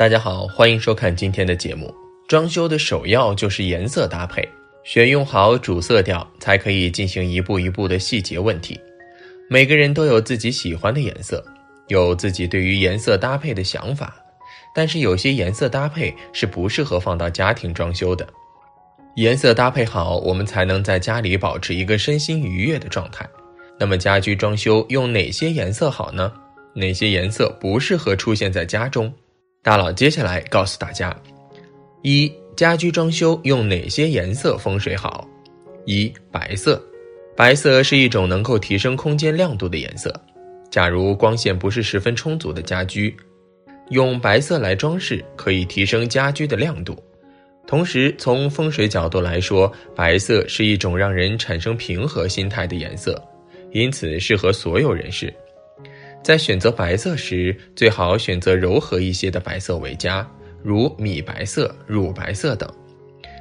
[0.00, 1.94] 大家好，欢迎收看今天的节目。
[2.26, 4.42] 装修的首要就是颜色搭配，
[4.82, 8.80] 选用好主色调，才可以进行一步一步的细节问题。
[9.50, 11.44] 每个人都有自己喜欢的颜色，
[11.88, 14.16] 有自己对于颜色搭配的想法，
[14.74, 18.26] 但是有些颜色搭配是不适合放到家庭装修的。
[19.16, 23.28] 颜色搭配好，我们才能在家里保持一个身心愉悦的状态。
[23.78, 26.32] 那么家居装修用哪些颜色好呢？
[26.74, 29.12] 哪些颜色不适合出现在家中？
[29.62, 31.14] 大佬接下来告诉大家：
[32.02, 35.28] 一、家居装修用哪些颜色风水好？
[35.84, 36.82] 一、白色。
[37.36, 40.10] 白色是一种能够提升空间亮度的颜色。
[40.70, 43.14] 假如光线不是十分充足的家居，
[43.90, 46.96] 用白色来装饰，可以提升家居的亮度。
[47.66, 53.22] 同时，从风水角度来说，白色是一种让人产生平和心态的颜色，
[53.72, 55.32] 因此适合所有人士。
[56.22, 60.28] 在选择白色时，最好选择柔和一些的白色为佳，
[60.62, 62.70] 如米白色、乳白色等，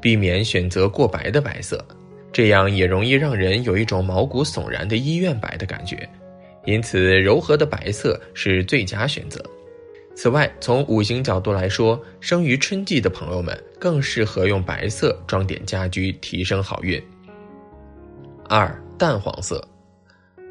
[0.00, 1.84] 避免选择过白的白色，
[2.32, 6.08] 这样也容易让人有一种毛骨悚然的医院白的感觉。
[6.64, 9.44] 因此，柔和的白色是最佳选择。
[10.14, 17.02] 此外，从五行角度来说，生于春季的朋友们更适合用白色装点家居，提升好运。
[18.48, 19.66] 二、淡黄色。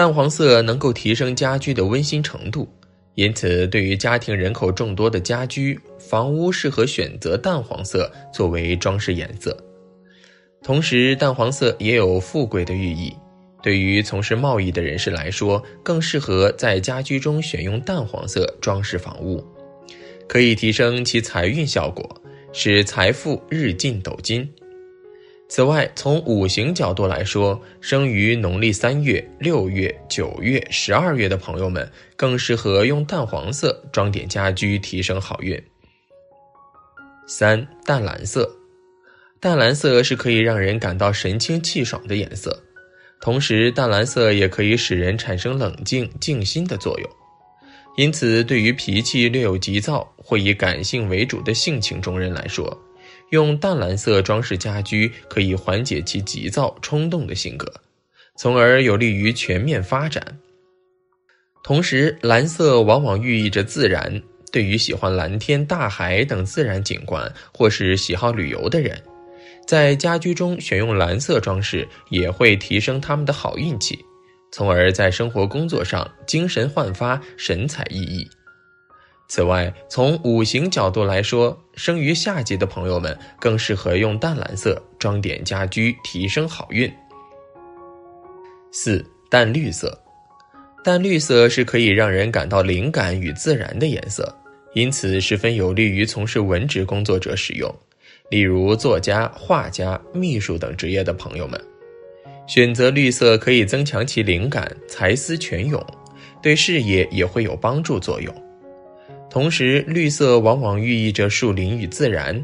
[0.00, 2.66] 淡黄色能够提升家居的温馨程度，
[3.16, 9.54] 因此对于家庭人口众多的家居房屋，适合选择淡黄色作为装饰颜色。
[10.62, 13.12] 同时，淡黄色也有富贵的寓意，
[13.62, 19.44] 对于从事贸易的人士来说，更适合在家居中选用淡黄色装饰房屋，
[20.26, 22.22] 可以提升其财运效果，
[22.54, 24.50] 使财富日进斗金。
[25.50, 35.60] 此外，从五行角度来说，生于农历三月、六月、九月、十二月的朋友们，更适合用淡黄色装点家居，提升好运。
[37.26, 38.48] 三、淡蓝色，
[39.40, 42.56] 淡蓝色是可以让人感到神清气爽的颜色，
[43.20, 47.10] 同时淡蓝色也可以使人产生冷静、静心的作用，
[47.96, 52.80] 因此，对于脾气略有急躁、或以感性为主的性情中人来说。
[53.30, 57.72] 用淡蓝色装饰家居，可以缓解其急躁冲动的性格，
[58.36, 60.22] 从而有利于全面发展。
[61.62, 64.20] 同时，蓝色往往寓意着自然，
[64.50, 69.00] 对于喜欢蓝天、大海等自然景观，或是喜好旅游的人，
[69.66, 73.98] 在家居中选用蓝色装饰，也会提升他们的好运气，
[74.50, 78.26] 从而在生活工作上精神焕发、神采奕奕。
[79.30, 86.92] 此外，从五行角度来说，生于夏季的朋友们更适合用淡蓝色装点家居，提升好运。
[88.72, 89.96] 四、淡绿色，
[90.82, 94.36] 淡绿色是可以让人感到灵感与自然的颜色，
[94.74, 97.72] 因此十分有利于从事文职工作者使用，
[98.30, 101.60] 例如作家、画家、秘书等职业的朋友们，
[102.48, 105.80] 选择绿色可以增强其灵感、才思泉涌，
[106.42, 108.34] 对事业也会有帮助作用。
[109.30, 112.42] 同时，绿色往往寓意着树林与自然。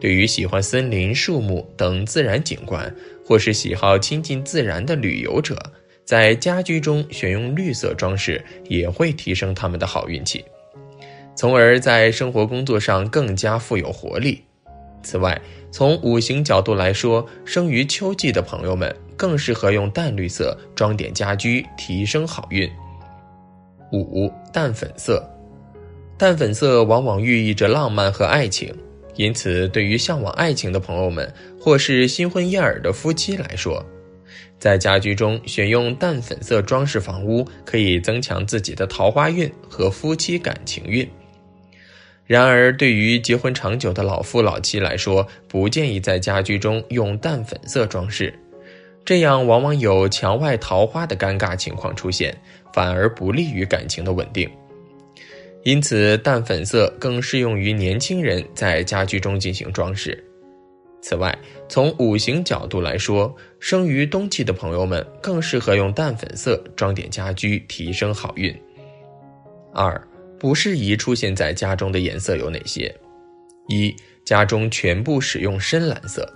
[0.00, 2.94] 对于喜欢森林、树木等自然景观，
[3.26, 5.56] 或是喜好亲近自然的旅游者，
[6.04, 10.44] 在家居中选用绿色装饰，也会提升他们的好运气，
[11.34, 14.40] 从而在生活工作上更加富有活力。
[15.02, 15.40] 此外，
[15.72, 22.70] 从五行角度来说，生于秋季的朋友们更适合用淡绿色装点家居，提升好运。
[23.92, 25.28] 五、淡粉色。
[26.18, 28.74] 淡粉色往往寓意着浪漫和爱情，
[29.14, 33.86] 因此对于向往爱情的朋友们，或是新婚燕尔的夫妻来说，
[34.58, 41.08] 在家居中选用淡粉色装饰房屋，可以增强自己的桃花运和夫妻感情运。
[42.26, 48.36] 然而，对于结婚长久的老夫老妻来说，不建议在家居中用淡粉色装饰，
[49.04, 52.36] 这样往往有墙外桃花的尴尬情况出现，
[52.74, 54.50] 反而不利于感情的稳定。
[55.64, 60.24] 因此，淡粉色更适用于年轻人在家居中进行装饰。
[61.00, 61.36] 此外，
[61.68, 68.54] 从五行角度来说，生于冬季的朋友们更适合用淡粉色装点家居，提升好运。
[69.74, 70.00] 二、
[70.38, 72.92] 不适宜出现在家中的颜色有哪些？
[73.68, 73.94] 一、
[74.24, 76.28] 家中全部使用深蓝色，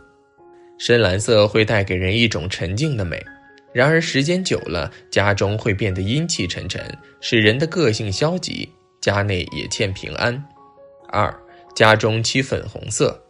[0.79, 3.25] 深蓝色会带给人一种沉静的美，
[3.73, 6.85] 然而时间久了，家中会变得阴气沉沉，
[7.21, 8.69] 使人的个性消极。
[9.03, 10.33] 家内也欠平安。
[11.09, 11.35] 二，
[11.75, 13.21] 家中漆粉红色，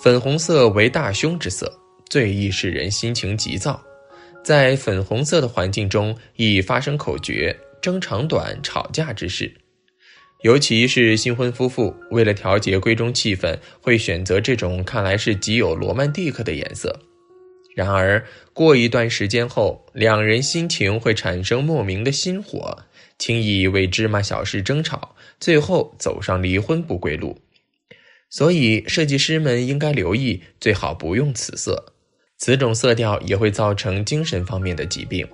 [0.00, 1.72] 粉红色为大凶之色，
[2.10, 3.82] 最易使人心情急躁，
[4.44, 9.52] 在粉红色的环境中易发生口角、争长短、吵架之事。
[10.42, 16.94] 尤其是新婚夫妇，为了调节闺中气氛，会选择这种看来是极有罗曼蒂克的颜色。
[17.74, 18.22] 然而，
[18.52, 22.76] 过一段时间后，两人心情会产生莫名的心火，
[23.22, 27.38] 轻易为芝麻小事争吵，最后走上离婚不归路。
[28.28, 31.94] 所以，设计师们应该留意，最好不用此色。
[32.36, 35.24] 此种色调也会造成精神方面的疾病。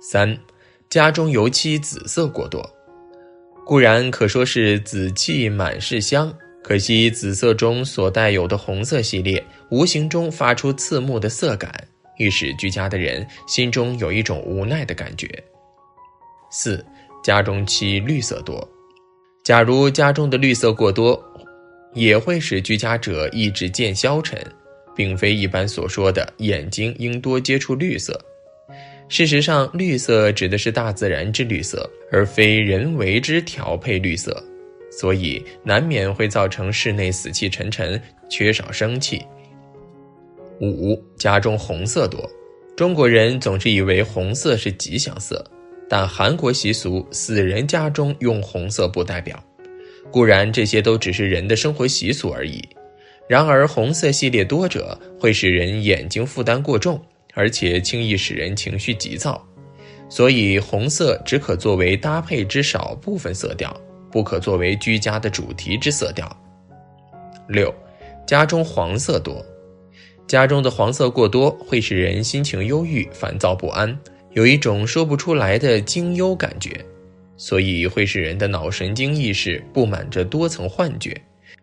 [0.00, 0.38] 三，
[0.88, 2.66] 家中油漆紫色过多，
[3.66, 6.32] 固然可说是紫气满室香，
[6.62, 15.28] 可惜紫色中所带有的红色系列，无形中发出刺目的色感，欲使居家的人心中有一种无奈的感觉。
[16.58, 16.82] 四，
[17.22, 18.66] 家中漆绿色多，
[19.44, 21.22] 假如家中的绿色过多。
[21.92, 24.38] 也会使居家者意志渐消沉，
[24.94, 28.20] 并非一般所说的眼睛应多接触绿色。
[29.08, 34.44] 事实上，绿色指的是大自然之绿色，而非人为之调配绿色，
[34.90, 37.98] 所以难免会造成室内死气沉沉，
[38.28, 39.24] 缺少生气。
[40.60, 42.30] 五家中红色多，
[42.76, 45.42] 中国人总是以为红色是吉祥色，
[45.88, 49.42] 但韩国习俗死人家中用红色不代表。
[50.10, 52.62] 固然这些都只是人的生活习俗而已，
[53.28, 57.00] 然而红色系列多者会使人眼睛负担过重，
[57.34, 59.44] 而且轻易使人情绪急躁，
[60.08, 63.78] 所以红色只可作为搭配之少部分色调，
[64.12, 66.34] 不可作为居家的主题之色调。
[67.48, 67.74] 六，
[68.24, 69.44] 家中黄色多，
[70.28, 73.98] 家中的黄色过多会使人心情忧郁、烦躁不安，
[74.36, 76.84] 有一种说不出来的惊忧感觉。
[77.38, 81.14] 所以会使人的脑神经意识布满着多层幻觉，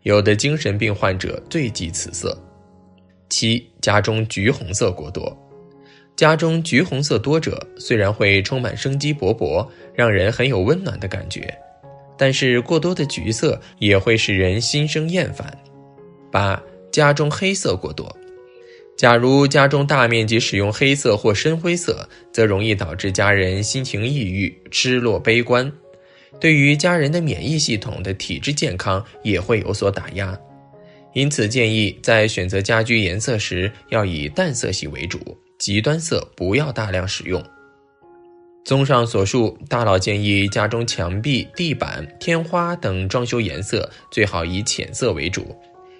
[0.03, 2.37] 有的精神病患者最忌此色。
[3.29, 5.35] 七家中橘红色过多，
[6.15, 11.51] 家中橘红色多者，虽然会充满生机勃勃，让人很有温暖的感觉，
[12.15, 15.51] 但是过多的橘色也会使人心生厌烦。
[16.31, 16.61] 八
[16.91, 18.15] 家中黑色过多。
[18.95, 25.69] 假如家中大面积使用黑色或深灰色，则容易导致家人心情抑郁、失落、悲观，
[26.39, 30.39] 对于家人的免疫系统的体质健康也会有所打压。
[31.13, 35.19] 因此，建议在选择家居颜色时，要以淡色系为主，
[35.59, 37.43] 极端色不要大量使用。
[38.63, 45.55] 综上所述，大佬建议家中墙壁、地板、天花等装修颜色最好以浅色为主，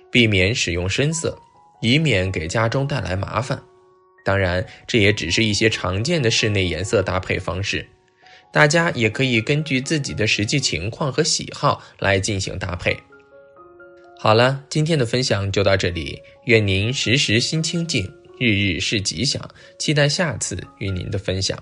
[0.10, 1.38] 避免使用深色。
[1.84, 3.62] 以免给家中带来麻烦，
[4.24, 7.86] 当然，这也只是一些常见的室内颜色搭配方式，
[8.54, 12.98] 大家也可以根据自己的实际情况和喜好来进行搭配。
[14.18, 18.10] 好了，今天的分享就到这里，愿您时时心清静，
[18.40, 19.46] 日日是吉祥，
[19.78, 21.62] 期待下次与您的分享。